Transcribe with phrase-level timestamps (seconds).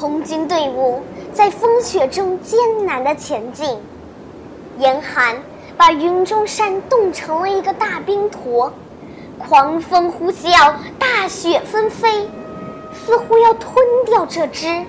[0.00, 3.76] 红军队伍在风雪中艰难地前进，
[4.78, 5.36] 严寒
[5.76, 8.72] 把云中山冻成了一个大冰坨，
[9.38, 12.26] 狂风呼啸，大雪纷飞，
[12.94, 14.82] 似乎要吞掉这支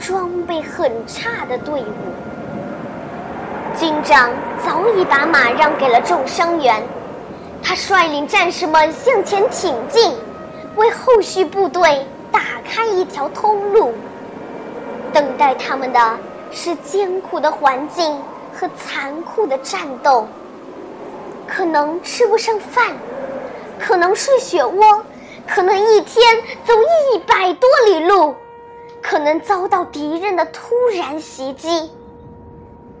[0.00, 3.76] 装备很差的队伍。
[3.78, 4.30] 军长
[4.64, 6.82] 早已把马让给了重伤员，
[7.62, 10.10] 他率领战士们向前挺进，
[10.76, 13.92] 为后续部队打开一条通路。
[15.14, 16.18] 等待他们的
[16.50, 18.20] 是艰苦的环境
[18.52, 20.26] 和残酷的战斗，
[21.46, 22.96] 可能吃不上饭，
[23.78, 25.02] 可能睡雪窝，
[25.46, 26.74] 可能一天走
[27.14, 28.34] 一百多里路，
[29.00, 31.90] 可能遭到敌人的突然袭击。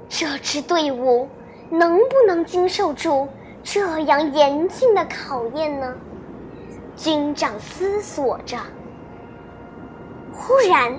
[0.08, 1.28] 这支队伍
[1.68, 3.26] 能不能经受住
[3.64, 5.92] 这样严峻的考验呢？
[6.96, 8.56] 军长思索着。
[10.32, 10.96] 忽然，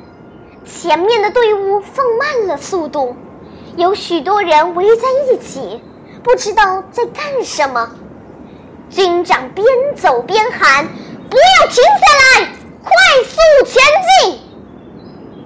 [0.66, 3.16] 前面的队伍放慢了速度，
[3.78, 5.82] 有许多人围在一起，
[6.24, 7.90] 不知道在干什么。
[8.90, 10.86] 军长边走边喊
[11.30, 12.50] ：“不要停下来，
[12.84, 12.92] 快
[13.24, 13.82] 速前
[14.24, 14.40] 进！”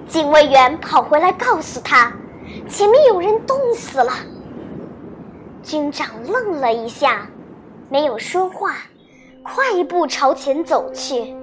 [0.08, 2.12] 警卫员跑回来告诉他。
[2.68, 4.12] 前面有人冻死了。
[5.62, 7.26] 军长愣了一下，
[7.88, 8.76] 没有说话，
[9.42, 11.34] 快步朝前走去。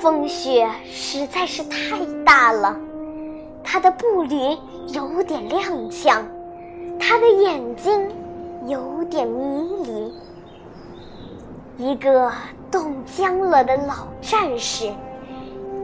[0.00, 2.74] 风雪实在是太大了，
[3.62, 4.34] 他的步履
[4.94, 6.22] 有点踉跄，
[6.98, 8.08] 他的眼睛
[8.66, 10.14] 有点迷离。
[11.76, 12.32] 一个
[12.70, 14.90] 冻僵了的老战士，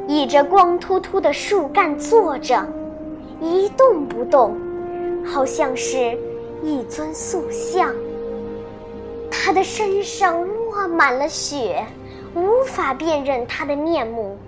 [0.08, 2.66] 倚着光秃秃的树干坐着。
[3.42, 4.56] 一动不动，
[5.26, 6.18] 好像是
[6.62, 7.94] 一尊塑像。
[9.30, 11.84] 他的身上落满了雪，
[12.36, 14.38] 无法辨认他的面目。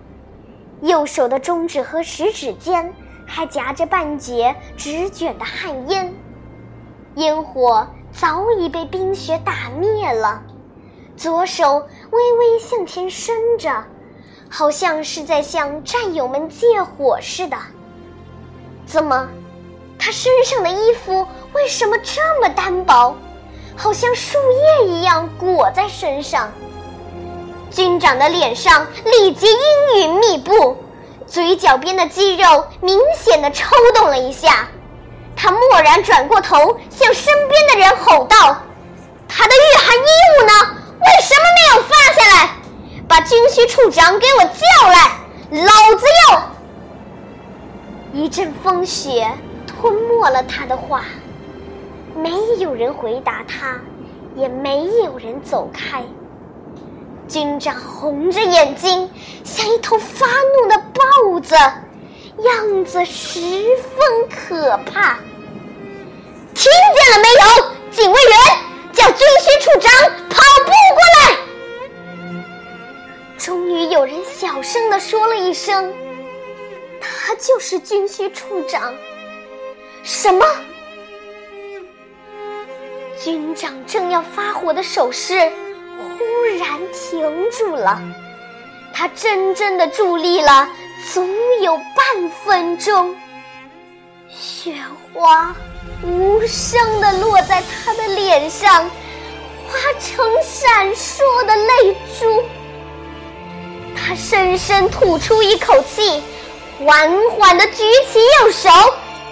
[0.82, 2.93] 右手的中指和食指间
[3.26, 6.15] 还夹着半截纸卷的旱烟，
[7.15, 10.43] 烟火早已被冰雪打灭了。
[11.16, 11.78] 左手
[12.12, 13.84] 微微向前伸着，
[14.49, 17.56] 好像是在向战友们借火似的。
[18.87, 19.28] 怎么，
[19.99, 23.16] 他身上的衣服为什么这么单薄，
[23.76, 24.38] 好像树
[24.82, 26.53] 叶一样裹在身上？
[27.78, 30.83] 军长的脸上立即阴云密布，
[31.28, 34.69] 嘴角边的肌肉明显的抽动了一下。
[35.37, 38.37] 他蓦然转过头，向身边的人吼道
[39.28, 40.53] ：“他的御寒衣物呢？
[40.99, 42.50] 为什么没有发下来？
[43.06, 45.12] 把军需处长给我叫来，
[45.65, 46.50] 老子要……”
[48.12, 49.25] 一阵风雪
[49.69, 51.05] 吞没了他的话，
[52.17, 53.81] 没有人回答他，
[54.34, 56.03] 也没有人走开。
[57.28, 59.09] 军长红着眼睛，
[59.44, 63.41] 像一头发怒的豹子，样子十
[63.77, 65.19] 分可怕。
[66.55, 67.47] 听见了没有，
[67.91, 68.38] 警卫员，
[68.93, 69.93] 叫军需处长
[70.31, 71.37] 跑步过来。
[73.37, 75.93] 终于有人小声的说了一声。
[77.00, 78.93] 他就是军需处长。
[80.03, 80.47] 什么？
[83.22, 85.38] 军长正要发火的手势
[85.99, 88.00] 忽突然停住了。
[88.94, 90.69] 他真正的伫立了
[91.12, 91.26] 足
[91.60, 93.16] 有半分钟。
[94.28, 94.72] 雪
[95.12, 95.53] 花
[96.00, 98.84] 无声的落在他的脸上，
[99.66, 102.44] 化成闪烁的泪珠。
[103.97, 106.22] 他深深吐出一口气。
[106.78, 107.82] 缓缓地举
[108.12, 108.70] 起右手，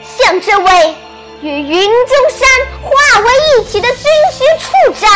[0.02, 0.96] 向这位
[1.40, 2.48] 与云中山
[2.82, 3.30] 化为
[3.60, 4.02] 一体的军
[4.32, 5.08] 需处长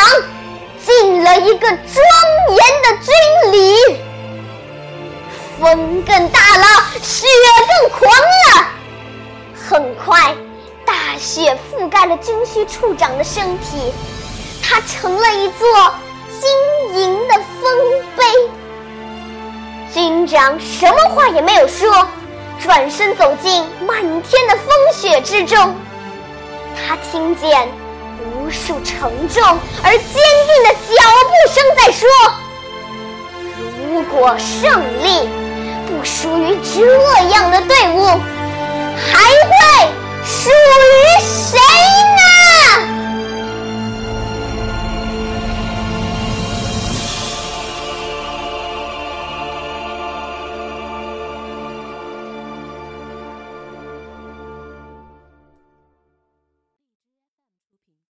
[0.85, 1.79] 敬了一个庄
[2.49, 4.01] 严的军礼。
[5.61, 6.65] 风更大了，
[7.03, 7.27] 雪
[7.81, 8.67] 更狂了。
[9.55, 10.35] 很快，
[10.85, 13.93] 大雪覆盖了军需处长的身体，
[14.63, 15.95] 他成了一座
[16.41, 17.43] 晶莹的丰
[18.17, 18.25] 碑。
[19.93, 22.07] 军长什么话也没有说。
[22.63, 25.75] 转身走进漫天的风雪之中，
[26.77, 27.67] 他听见
[28.35, 29.43] 无数沉重
[29.83, 30.70] 而坚定的
[31.51, 32.09] 声在说
[33.91, 35.29] ：“如果胜利
[35.87, 38.07] 不属于这样的队伍，
[38.97, 39.19] 还
[39.49, 39.91] 会？”